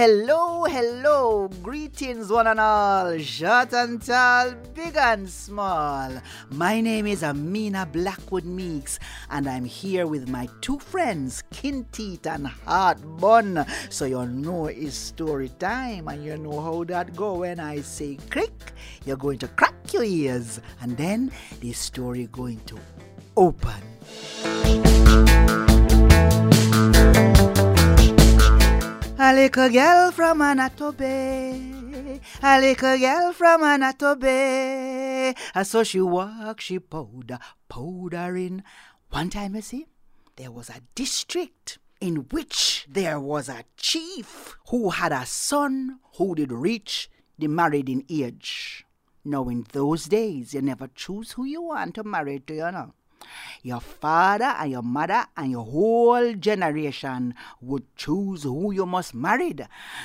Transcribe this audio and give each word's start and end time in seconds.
hello, 0.00 0.64
hello. 0.64 1.46
Greetings, 1.62 2.32
one 2.32 2.46
and 2.46 2.58
all, 2.58 3.18
short 3.18 3.74
and 3.74 4.00
tall, 4.00 4.54
big 4.72 4.96
and 4.96 5.28
small. 5.28 6.10
My 6.52 6.80
name 6.80 7.06
is 7.06 7.22
Amina 7.22 7.84
Blackwood 7.84 8.46
Meeks, 8.46 8.98
and 9.28 9.46
I'm 9.46 9.66
here 9.66 10.06
with 10.06 10.26
my 10.26 10.48
two 10.62 10.78
friends, 10.78 11.44
Kinteet 11.52 12.26
and 12.26 12.46
Heartbun. 12.46 13.68
So 13.90 14.06
you 14.06 14.24
know 14.24 14.68
it's 14.68 14.96
story 14.96 15.50
time, 15.58 16.08
and 16.08 16.24
you 16.24 16.38
know 16.38 16.58
how 16.62 16.82
that 16.84 17.14
go 17.14 17.34
when 17.40 17.60
I 17.60 17.82
say 17.82 18.16
click, 18.30 18.72
you're 19.04 19.18
going 19.18 19.38
to 19.40 19.48
crack 19.48 19.92
your 19.92 20.04
ears, 20.04 20.62
and 20.80 20.96
then 20.96 21.30
the 21.60 21.74
story 21.74 22.26
going 22.32 22.60
to 22.72 22.78
open. 23.36 23.82
A 29.30 29.32
little 29.32 29.68
girl 29.68 30.10
from 30.10 30.38
Manitoba, 30.38 31.04
a 32.42 32.60
little 32.60 32.98
girl 32.98 33.32
from 33.32 33.60
Manitoba. 33.60 35.36
And 35.54 35.64
so 35.64 35.84
she 35.84 36.00
walk, 36.00 36.60
she 36.60 36.80
poured 36.80 37.38
powder, 37.68 38.36
in. 38.36 38.64
One 39.10 39.30
time, 39.30 39.54
you 39.54 39.62
see, 39.62 39.86
there 40.34 40.50
was 40.50 40.68
a 40.68 40.80
district 40.96 41.78
in 42.00 42.26
which 42.32 42.88
there 42.90 43.20
was 43.20 43.48
a 43.48 43.62
chief 43.76 44.56
who 44.70 44.90
had 44.90 45.12
a 45.12 45.24
son 45.24 46.00
who 46.16 46.34
did 46.34 46.50
reach 46.50 47.08
the 47.38 47.46
married 47.46 47.88
in 47.88 48.04
age. 48.10 48.84
Now, 49.24 49.48
in 49.48 49.64
those 49.70 50.06
days, 50.06 50.54
you 50.54 50.62
never 50.62 50.88
choose 50.88 51.30
who 51.32 51.44
you 51.44 51.62
want 51.62 51.94
to 51.94 52.02
marry 52.02 52.40
to, 52.40 52.54
you 52.54 52.72
know. 52.72 52.94
Your 53.62 53.80
father 53.80 54.56
and 54.58 54.70
your 54.70 54.82
mother 54.82 55.26
and 55.36 55.50
your 55.50 55.64
whole 55.64 56.34
generation 56.34 57.34
would 57.60 57.94
choose 57.94 58.44
who 58.44 58.72
you 58.72 58.86
must 58.86 59.14
marry. 59.14 59.54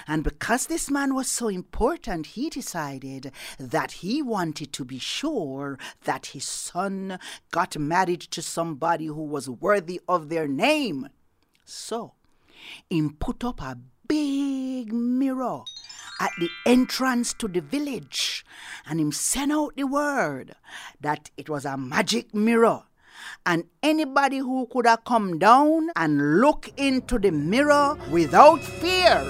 And 0.07 0.23
because 0.23 0.67
this 0.67 0.89
man 0.89 1.13
was 1.13 1.29
so 1.29 1.47
important, 1.47 2.25
he 2.27 2.49
decided 2.49 3.31
that 3.59 3.91
he 3.93 4.21
wanted 4.21 4.73
to 4.73 4.83
be 4.83 4.99
sure 4.99 5.77
that 6.03 6.27
his 6.27 6.45
son 6.45 7.17
got 7.51 7.77
married 7.77 8.21
to 8.21 8.41
somebody 8.41 9.05
who 9.05 9.23
was 9.23 9.49
worthy 9.49 10.01
of 10.07 10.29
their 10.29 10.47
name. 10.47 11.07
So, 11.63 12.13
he 12.89 13.07
put 13.09 13.43
up 13.43 13.61
a 13.61 13.77
big 14.07 14.91
mirror 14.91 15.61
at 16.19 16.31
the 16.39 16.49
entrance 16.65 17.33
to 17.33 17.47
the 17.47 17.61
village 17.61 18.45
and 18.85 18.99
him 18.99 19.11
sent 19.11 19.51
out 19.51 19.75
the 19.75 19.85
word 19.85 20.55
that 21.01 21.29
it 21.37 21.49
was 21.49 21.65
a 21.65 21.77
magic 21.77 22.33
mirror 22.33 22.83
and 23.45 23.65
anybody 23.83 24.39
who 24.39 24.67
could 24.71 24.85
have 24.87 25.03
come 25.05 25.39
down 25.39 25.89
and 25.95 26.39
look 26.41 26.69
into 26.77 27.19
the 27.19 27.31
mirror 27.31 27.97
without 28.11 28.61
fear 28.61 29.23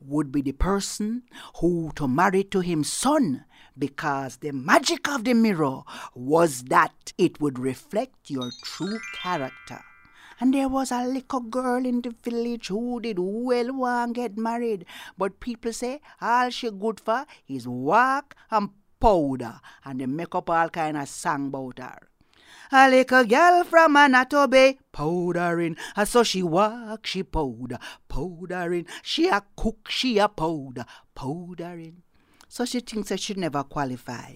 would 0.00 0.32
be 0.32 0.42
the 0.42 0.52
person 0.52 1.22
who 1.60 1.92
to 1.94 2.08
marry 2.08 2.42
to 2.42 2.60
him 2.60 2.82
son 2.82 3.44
because 3.78 4.38
the 4.38 4.52
magic 4.52 5.08
of 5.08 5.24
the 5.24 5.32
mirror 5.32 5.82
was 6.14 6.64
that 6.64 7.12
it 7.16 7.40
would 7.40 7.58
reflect 7.58 8.28
your 8.28 8.50
true 8.62 8.98
character. 9.22 9.80
And 10.40 10.54
there 10.54 10.68
was 10.68 10.90
a 10.90 11.06
little 11.06 11.40
girl 11.40 11.84
in 11.84 12.00
the 12.00 12.14
village 12.22 12.68
who 12.68 12.98
did 13.00 13.18
well 13.18 13.74
want 13.74 14.14
get 14.14 14.38
married. 14.38 14.86
But 15.18 15.38
people 15.38 15.72
say 15.72 16.00
all 16.20 16.48
she 16.48 16.70
good 16.70 16.98
for 16.98 17.26
is 17.46 17.68
walk 17.68 18.34
and 18.50 18.70
powder 19.00 19.60
and 19.84 20.00
they 20.00 20.06
make 20.06 20.34
up 20.34 20.50
all 20.50 20.68
kind 20.68 20.96
of 20.96 21.08
song 21.08 21.48
about 21.48 21.78
her. 21.78 21.98
A 22.72 22.88
little 22.88 23.24
girl 23.24 23.64
from 23.64 23.94
Manitoba, 23.94 24.74
powdering. 24.92 25.76
So 26.04 26.22
she 26.22 26.42
walk, 26.42 27.04
she 27.04 27.24
powder, 27.24 27.78
powdering. 28.08 28.86
She 29.02 29.28
a 29.28 29.42
cook, 29.56 29.88
she 29.90 30.18
a 30.18 30.28
powder, 30.28 30.84
powdering. 31.14 32.02
So 32.48 32.64
she 32.64 32.80
thinks 32.80 33.08
that 33.08 33.18
she 33.18 33.34
never 33.34 33.64
qualify. 33.64 34.34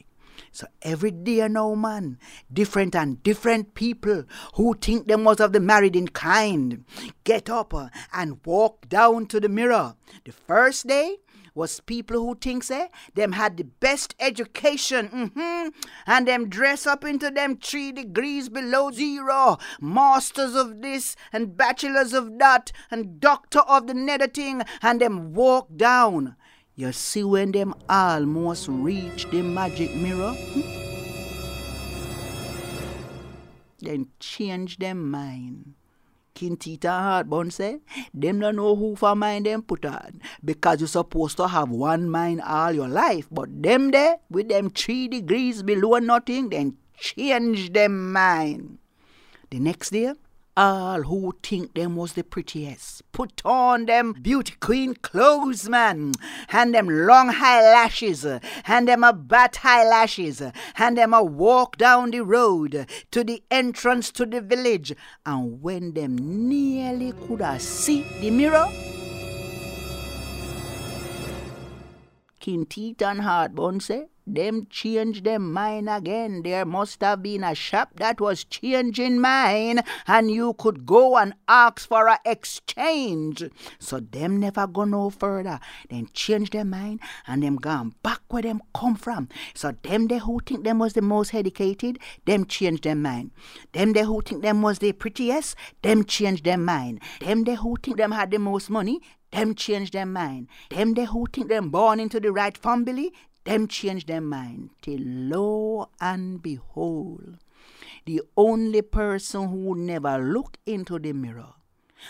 So 0.50 0.66
every 0.82 1.12
day 1.12 1.46
now, 1.48 1.74
man, 1.74 2.18
different 2.52 2.96
and 2.96 3.22
different 3.22 3.74
people 3.74 4.24
who 4.54 4.74
think 4.74 5.06
them 5.06 5.22
must 5.22 5.40
of 5.40 5.52
the 5.52 5.60
married 5.60 5.94
in 5.94 6.08
kind 6.08 6.84
get 7.22 7.48
up 7.48 7.72
uh, 7.72 7.88
and 8.12 8.40
walk 8.44 8.88
down 8.88 9.26
to 9.26 9.38
the 9.38 9.48
mirror. 9.48 9.94
The 10.24 10.32
first 10.32 10.86
day, 10.86 11.18
was 11.54 11.80
people 11.80 12.18
who 12.18 12.34
thinks 12.34 12.70
eh, 12.70 12.88
them 13.14 13.32
had 13.32 13.56
the 13.56 13.64
best 13.64 14.14
education 14.18 15.08
mm-hmm, 15.08 15.68
and 16.06 16.28
them 16.28 16.48
dress 16.48 16.86
up 16.86 17.04
into 17.04 17.30
them 17.30 17.56
three 17.56 17.92
degrees 17.92 18.48
below 18.48 18.90
zero 18.90 19.58
masters 19.80 20.54
of 20.54 20.82
this 20.82 21.16
and 21.32 21.56
bachelors 21.56 22.12
of 22.12 22.38
that 22.38 22.72
and 22.90 23.20
doctor 23.20 23.60
of 23.60 23.86
the 23.86 23.94
nether 23.94 24.28
thing 24.28 24.62
and 24.82 25.00
them 25.00 25.32
walk 25.32 25.68
down. 25.76 26.36
You 26.74 26.90
see 26.92 27.22
when 27.22 27.52
them 27.52 27.74
almost 27.88 28.66
reach 28.68 29.30
the 29.30 29.42
magic 29.42 29.94
mirror? 29.94 30.32
Hmm? 30.32 30.84
then 33.84 34.08
change 34.18 34.78
them 34.78 35.10
mind 35.10 35.74
Kinteet 36.34 36.84
and 36.84 37.28
Heartbun 37.30 37.52
say, 37.52 37.78
them 38.12 38.40
don't 38.40 38.56
know 38.56 38.74
who 38.74 38.96
for 38.96 39.14
mind 39.14 39.46
them 39.46 39.62
put 39.62 39.84
on. 39.84 40.20
Because 40.44 40.80
you're 40.80 40.88
supposed 40.88 41.36
to 41.36 41.48
have 41.48 41.70
one 41.70 42.10
mind 42.10 42.42
all 42.42 42.72
your 42.72 42.88
life. 42.88 43.28
But 43.30 43.62
them 43.62 43.90
there, 43.90 44.16
with 44.30 44.48
them 44.48 44.70
three 44.70 45.08
degrees 45.08 45.62
below 45.62 45.98
nothing, 45.98 46.50
then 46.50 46.76
change 46.98 47.72
them 47.72 48.12
mind. 48.12 48.78
The 49.50 49.60
next 49.60 49.90
day, 49.90 50.12
all 50.56 51.02
who 51.02 51.34
think 51.42 51.74
them 51.74 51.96
was 51.96 52.12
the 52.12 52.22
prettiest. 52.22 53.02
Put 53.12 53.42
on 53.44 53.86
them 53.86 54.14
beauty 54.20 54.54
queen 54.60 54.94
clothes, 54.94 55.68
man, 55.68 56.12
and 56.50 56.74
them 56.74 56.88
long 56.88 57.30
eyelashes, 57.30 58.24
and 58.24 58.88
them 58.88 59.04
a 59.04 59.12
bat 59.12 59.60
eyelashes, 59.64 60.42
and 60.78 60.96
them 60.96 61.12
a 61.12 61.22
walk 61.22 61.76
down 61.76 62.10
the 62.10 62.20
road 62.20 62.86
to 63.10 63.24
the 63.24 63.42
entrance 63.50 64.10
to 64.12 64.26
the 64.26 64.40
village. 64.40 64.94
And 65.26 65.60
when 65.60 65.94
them 65.94 66.16
nearly 66.48 67.12
could 67.12 67.40
have 67.40 67.60
see 67.60 68.02
the 68.20 68.30
mirror, 68.30 68.68
Kinteet 72.40 73.00
and 73.02 73.22
Heartbun 73.22 73.80
say, 73.80 74.08
them 74.26 74.66
change 74.70 75.22
them 75.22 75.52
mind 75.52 75.88
again. 75.88 76.42
There 76.42 76.64
must 76.64 77.00
have 77.02 77.22
been 77.22 77.44
a 77.44 77.54
shop 77.54 77.90
that 77.96 78.20
was 78.20 78.44
changing 78.44 79.20
mine, 79.20 79.82
and 80.06 80.30
you 80.30 80.54
could 80.54 80.86
go 80.86 81.16
and 81.16 81.34
ask 81.46 81.86
for 81.88 82.06
a 82.06 82.18
exchange. 82.24 83.44
So 83.78 84.00
them 84.00 84.40
never 84.40 84.66
go 84.66 84.84
no 84.84 85.10
further. 85.10 85.60
Then 85.90 86.08
change 86.12 86.50
their 86.50 86.64
mind 86.64 87.00
and 87.26 87.42
them 87.42 87.56
gone 87.56 87.94
back 88.02 88.20
where 88.28 88.42
them 88.42 88.62
come 88.74 88.96
from. 88.96 89.28
So 89.54 89.72
them 89.82 90.08
they 90.08 90.18
who 90.18 90.40
think 90.44 90.64
them 90.64 90.78
was 90.78 90.94
the 90.94 91.02
most 91.02 91.34
educated, 91.34 91.98
them 92.24 92.46
change 92.46 92.80
their 92.80 92.94
mind. 92.94 93.30
Them 93.72 93.92
they 93.92 94.02
who 94.02 94.22
think 94.22 94.42
them 94.42 94.62
was 94.62 94.78
the 94.78 94.92
prettiest, 94.92 95.56
them 95.82 96.04
change 96.04 96.42
their 96.42 96.58
mind. 96.58 97.00
Them 97.20 97.44
they 97.44 97.54
who 97.54 97.76
think 97.82 97.96
them 97.96 98.12
had 98.12 98.30
the 98.30 98.38
most 98.38 98.70
money, 98.70 99.00
them 99.32 99.54
change 99.54 99.90
their 99.90 100.06
mind. 100.06 100.48
Them 100.70 100.94
they 100.94 101.04
who 101.04 101.26
think 101.32 101.48
them 101.48 101.70
born 101.70 102.00
into 102.00 102.20
the 102.20 102.32
right 102.32 102.56
family, 102.56 103.12
them 103.44 103.68
change 103.68 104.06
their 104.06 104.20
mind 104.20 104.70
till 104.82 105.00
lo 105.00 105.88
and 106.00 106.42
behold, 106.42 107.38
the 108.06 108.22
only 108.36 108.82
person 108.82 109.48
who 109.48 109.74
never 109.74 110.18
looked 110.18 110.58
into 110.66 110.98
the 110.98 111.12
mirror 111.12 111.54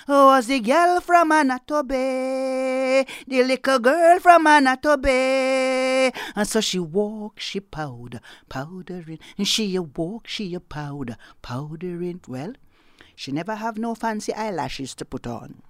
was 0.09 0.47
the 0.47 0.61
girl 0.61 1.01
from 1.01 1.29
Manitoba, 1.29 3.05
the 3.27 3.45
little 3.45 3.79
girl 3.79 4.19
from 4.21 4.43
Manitoba. 4.45 6.13
And 6.37 6.49
so 6.49 6.61
she 6.61 6.79
walk, 6.79 7.41
she 7.41 7.61
powder, 7.61 8.21
powdering, 8.49 9.19
and 9.39 9.49
she 9.49 9.79
walk, 9.79 10.27
she 10.27 10.59
powder, 10.59 11.17
powdering. 11.43 12.21
Well, 12.29 12.55
she 13.15 13.33
never 13.33 13.55
have 13.55 13.79
no 13.79 13.95
fancy 13.95 14.35
eyelashes 14.35 14.95
to 14.97 15.05
put 15.05 15.27
on. 15.27 15.63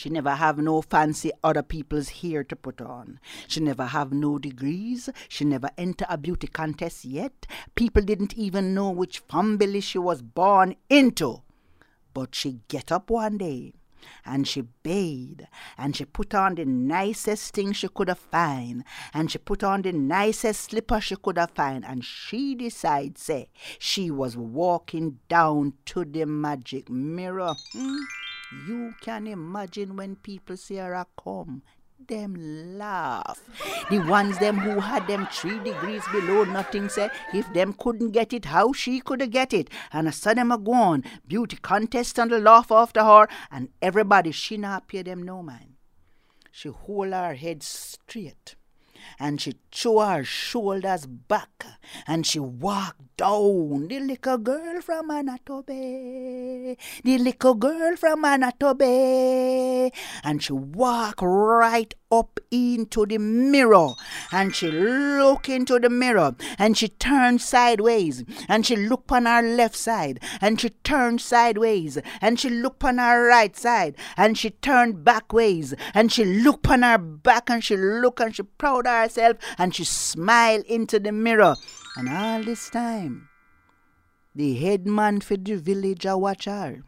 She 0.00 0.08
never 0.08 0.30
have 0.30 0.56
no 0.56 0.80
fancy 0.80 1.30
other 1.44 1.62
people's 1.62 2.08
hair 2.08 2.42
to 2.44 2.56
put 2.56 2.80
on. 2.80 3.20
She 3.46 3.60
never 3.60 3.84
have 3.84 4.14
no 4.14 4.38
degrees. 4.38 5.10
She 5.28 5.44
never 5.44 5.68
enter 5.76 6.06
a 6.08 6.16
beauty 6.16 6.46
contest 6.46 7.04
yet. 7.04 7.46
People 7.74 8.00
didn't 8.00 8.32
even 8.32 8.72
know 8.72 8.88
which 8.88 9.18
family 9.18 9.82
she 9.82 9.98
was 9.98 10.22
born 10.22 10.76
into. 10.88 11.42
But 12.14 12.34
she 12.34 12.60
get 12.68 12.90
up 12.90 13.10
one 13.10 13.36
day 13.36 13.74
and 14.24 14.48
she 14.48 14.62
bathed 14.62 15.46
and 15.76 15.94
she 15.94 16.06
put 16.06 16.34
on 16.34 16.54
the 16.54 16.64
nicest 16.64 17.52
thing 17.52 17.74
she 17.74 17.88
could 17.88 18.08
have 18.08 18.18
find 18.18 18.84
and 19.12 19.30
she 19.30 19.36
put 19.36 19.62
on 19.62 19.82
the 19.82 19.92
nicest 19.92 20.62
slipper 20.62 20.98
she 20.98 21.16
could 21.16 21.36
have 21.36 21.50
find 21.50 21.84
and 21.84 22.06
she 22.06 22.54
decide, 22.54 23.18
say 23.18 23.50
she 23.78 24.10
was 24.10 24.34
walking 24.34 25.18
down 25.28 25.74
to 25.84 26.06
the 26.06 26.24
magic 26.24 26.88
mirror. 26.88 27.54
Hmm? 27.74 27.98
You 28.66 28.94
can 29.00 29.26
imagine 29.26 29.96
when 29.96 30.16
people 30.16 30.56
see 30.56 30.76
her 30.76 31.06
come 31.22 31.62
them 32.08 32.78
laugh. 32.78 33.40
The 33.90 33.98
ones 34.00 34.38
them 34.38 34.58
who 34.58 34.80
had 34.80 35.06
them 35.06 35.28
three 35.30 35.58
degrees 35.58 36.02
below 36.12 36.44
nothing 36.44 36.88
say 36.88 37.10
if 37.32 37.52
them 37.52 37.74
couldn't 37.74 38.10
get 38.10 38.32
it, 38.32 38.46
how 38.46 38.72
she 38.72 39.00
could 39.00 39.30
get 39.30 39.52
it. 39.52 39.70
And 39.92 40.12
saw 40.14 40.34
them 40.34 40.50
a 40.50 40.58
go 40.58 40.72
on, 40.72 41.04
beauty 41.26 41.56
contest 41.56 42.18
and 42.18 42.30
laugh 42.42 42.72
after 42.72 43.04
her, 43.04 43.28
and 43.50 43.68
everybody 43.80 44.32
she 44.32 44.56
not 44.56 44.88
pay 44.88 45.02
them 45.02 45.22
no 45.22 45.42
mind. 45.42 45.74
She 46.50 46.68
hold 46.68 47.12
her 47.12 47.34
head 47.34 47.62
straight 47.62 48.56
and 49.18 49.40
she 49.40 49.54
threw 49.72 50.00
her 50.00 50.24
shoulders 50.24 51.06
back 51.06 51.66
and 52.06 52.26
she 52.26 52.38
walked 52.38 53.16
down 53.16 53.88
the 53.88 54.00
little 54.00 54.38
girl 54.38 54.80
from 54.80 55.08
Manitoba, 55.08 56.76
the 57.04 57.18
little 57.18 57.54
girl 57.54 57.96
from 57.96 58.22
Manitoba, 58.22 59.90
and 60.24 60.42
she 60.42 60.52
walked 60.52 61.20
right 61.22 61.94
up 62.12 62.40
into 62.50 63.06
the 63.06 63.18
mirror 63.18 63.90
and 64.32 64.54
she 64.54 64.68
look 64.70 65.48
into 65.48 65.78
the 65.78 65.88
mirror 65.88 66.34
and 66.58 66.76
she 66.76 66.88
turned 66.88 67.40
sideways 67.40 68.24
and 68.48 68.66
she 68.66 68.74
look 68.74 69.04
on 69.10 69.26
her 69.26 69.42
left 69.42 69.76
side 69.76 70.18
and 70.40 70.60
she 70.60 70.70
turned 70.82 71.20
sideways 71.20 71.98
and 72.20 72.40
she 72.40 72.50
look 72.50 72.82
on 72.82 72.98
her 72.98 73.28
right 73.28 73.56
side 73.56 73.94
and 74.16 74.36
she 74.36 74.50
turned 74.50 75.04
backways 75.04 75.72
and 75.94 76.10
she 76.10 76.24
look 76.24 76.68
on 76.68 76.82
her 76.82 76.98
back 76.98 77.48
and 77.48 77.62
she 77.62 77.76
look 77.76 78.18
and 78.18 78.34
she 78.34 78.42
proud 78.42 78.86
of 78.90 79.02
herself 79.02 79.36
and 79.58 79.74
she 79.74 79.84
smile 79.84 80.62
into 80.66 80.98
the 80.98 81.12
mirror. 81.12 81.54
And 81.96 82.08
all 82.08 82.42
this 82.42 82.70
time 82.70 83.28
the 84.34 84.54
headman 84.54 85.20
for 85.20 85.36
the 85.36 85.56
village 85.56 86.06
a 86.06 86.16
watch 86.16 86.44
her 86.44 86.82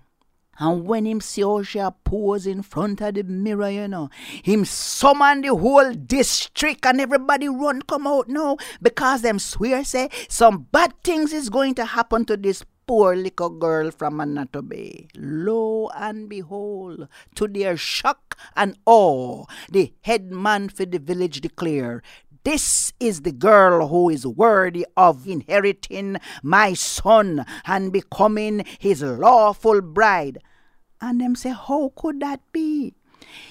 and 0.58 0.86
when 0.86 1.06
him 1.06 1.20
see 1.20 1.42
how 1.42 1.62
she 1.62 1.80
pose 2.04 2.46
in 2.46 2.62
front 2.62 3.00
of 3.00 3.14
the 3.14 3.22
mirror, 3.22 3.70
you 3.70 3.88
know, 3.88 4.10
him 4.42 4.64
summon 4.64 5.40
the 5.40 5.54
whole 5.54 5.92
district 5.92 6.84
and 6.84 7.00
everybody 7.00 7.48
run 7.48 7.82
come 7.82 8.06
out 8.06 8.28
now 8.28 8.58
because 8.80 9.22
them 9.22 9.38
swear 9.38 9.82
say 9.84 10.08
some 10.28 10.66
bad 10.70 10.92
things 11.02 11.32
is 11.32 11.48
going 11.48 11.74
to 11.74 11.84
happen 11.84 12.24
to 12.26 12.36
this 12.36 12.64
poor 12.86 13.16
little 13.16 13.48
girl 13.48 13.90
from 13.90 14.16
Manitoba. 14.18 15.06
Lo 15.16 15.88
and 15.96 16.28
behold, 16.28 17.08
to 17.34 17.48
their 17.48 17.76
shock 17.76 18.36
and 18.54 18.76
awe, 18.84 19.44
the 19.70 19.92
head 20.02 20.30
man 20.30 20.68
for 20.68 20.84
the 20.84 20.98
village 20.98 21.40
declare, 21.40 22.02
this 22.44 22.92
is 22.98 23.22
the 23.22 23.32
girl 23.32 23.88
who 23.88 24.10
is 24.10 24.26
worthy 24.26 24.86
of 24.96 25.26
inheriting 25.26 26.16
my 26.42 26.74
son 26.74 27.44
and 27.66 27.92
becoming 27.92 28.64
his 28.78 29.02
lawful 29.02 29.80
bride. 29.80 30.38
And 31.00 31.20
them 31.20 31.34
say, 31.34 31.50
How 31.50 31.92
could 31.96 32.20
that 32.20 32.40
be? 32.52 32.94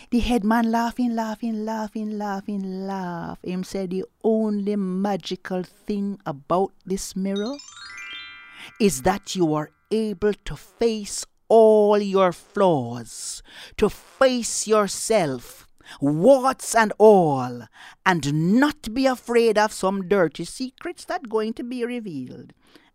The 0.09 0.19
headman 0.19 0.71
laughing, 0.71 1.15
laughing, 1.15 1.63
laughing, 1.65 2.17
laughing, 2.17 2.85
laugh. 2.87 3.39
Him 3.43 3.63
said 3.63 3.91
the 3.91 4.03
only 4.23 4.75
magical 4.75 5.63
thing 5.63 6.19
about 6.25 6.73
this 6.85 7.15
mirror 7.15 7.55
is 8.79 9.03
that 9.03 9.35
you 9.35 9.53
are 9.53 9.69
able 9.89 10.33
to 10.33 10.55
face 10.55 11.25
all 11.47 11.97
your 11.97 12.31
flaws, 12.31 13.43
to 13.77 13.89
face 13.89 14.67
yourself, 14.67 15.67
warts 15.99 16.75
and 16.75 16.93
all, 16.97 17.63
and 18.05 18.59
not 18.59 18.93
be 18.93 19.05
afraid 19.05 19.57
of 19.57 19.73
some 19.73 20.07
dirty 20.07 20.45
secrets 20.45 21.05
that 21.05 21.29
going 21.29 21.53
to 21.53 21.63
be 21.63 21.85
revealed, 21.85 22.53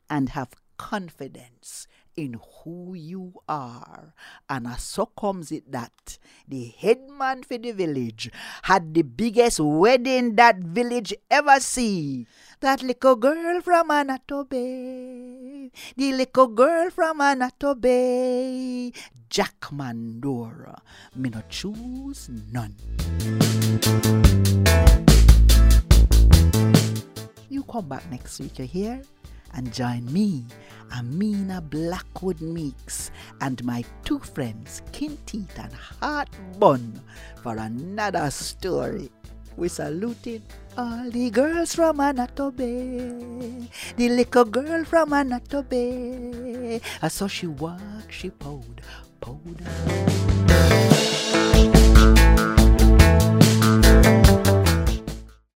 and 0.09 0.31
have 0.31 0.55
confidence 0.77 1.87
in 2.17 2.41
who 2.65 2.95
you 2.95 3.35
are. 3.49 4.15
And 4.49 4.67
as 4.67 4.83
so 4.83 5.07
comes 5.07 5.53
it 5.53 5.71
that 5.71 6.19
the 6.49 6.73
headman 6.79 7.43
for 7.43 7.59
the 7.59 7.73
village 7.73 8.31
had 8.63 8.95
the 8.95 9.03
biggest 9.03 9.61
wedding 9.61 10.37
that 10.37 10.59
village 10.59 11.15
ever 11.31 11.61
see. 11.61 12.27
That 12.61 12.83
little 12.83 13.17
girl 13.17 13.61
from 13.61 13.89
Manitoba, 13.89 14.57
the 15.97 16.13
little 16.13 16.49
girl 16.49 16.91
from 16.91 17.19
Manitoba, 17.19 18.93
Jack 19.29 19.73
Mandora, 19.73 20.77
me 21.15 21.31
no 21.31 21.43
choose 21.49 22.31
none. 22.53 22.75
You 27.49 27.63
come 27.65 27.89
back 27.89 28.11
next 28.11 28.41
week, 28.41 28.59
you 28.59 28.67
hear? 28.67 29.03
And 29.55 29.73
join 29.73 30.13
me, 30.13 30.45
Amina 30.93 31.63
Blackwood 31.63 32.41
Meeks, 32.43 33.11
and 33.41 33.65
my 33.65 33.85
two 34.05 34.19
friends, 34.19 34.83
Kinteet 34.93 35.59
and 35.59 35.73
Heart 35.73 36.29
Bun, 36.59 37.01
for 37.43 37.57
another 37.57 38.31
story. 38.31 39.11
We 39.57 39.69
saluted 39.69 40.43
all 40.77 41.09
the 41.11 41.31
girls 41.31 41.75
from 41.75 41.97
Manitoba, 41.97 42.57
the 43.97 44.09
little 44.09 44.45
girl 44.45 44.85
from 44.85 45.11
Manitoba. 45.11 46.81
I 47.01 47.09
saw 47.09 47.27
she 47.27 47.47
walk, 47.47 48.11
she 48.11 48.29
powed, 48.31 48.83
powder. 49.21 50.93